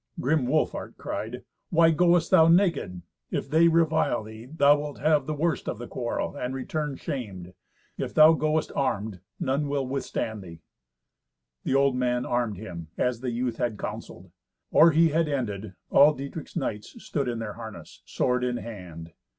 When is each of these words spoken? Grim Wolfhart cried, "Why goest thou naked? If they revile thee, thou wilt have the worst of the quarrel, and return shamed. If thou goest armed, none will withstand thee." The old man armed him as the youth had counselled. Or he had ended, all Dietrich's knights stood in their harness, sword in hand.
Grim 0.19 0.47
Wolfhart 0.47 0.97
cried, 0.97 1.43
"Why 1.69 1.91
goest 1.91 2.31
thou 2.31 2.47
naked? 2.47 3.03
If 3.29 3.51
they 3.51 3.67
revile 3.67 4.23
thee, 4.23 4.47
thou 4.47 4.79
wilt 4.79 4.97
have 4.97 5.27
the 5.27 5.35
worst 5.35 5.69
of 5.69 5.77
the 5.77 5.85
quarrel, 5.87 6.35
and 6.35 6.55
return 6.55 6.95
shamed. 6.95 7.53
If 7.99 8.15
thou 8.15 8.33
goest 8.33 8.71
armed, 8.75 9.19
none 9.39 9.67
will 9.67 9.85
withstand 9.85 10.41
thee." 10.41 10.63
The 11.65 11.75
old 11.75 11.95
man 11.95 12.25
armed 12.25 12.57
him 12.57 12.87
as 12.97 13.19
the 13.21 13.29
youth 13.29 13.57
had 13.57 13.77
counselled. 13.77 14.31
Or 14.71 14.89
he 14.89 15.09
had 15.09 15.27
ended, 15.29 15.75
all 15.91 16.15
Dietrich's 16.15 16.55
knights 16.55 16.95
stood 17.05 17.27
in 17.27 17.37
their 17.37 17.53
harness, 17.53 18.01
sword 18.03 18.43
in 18.43 18.57
hand. 18.57 19.11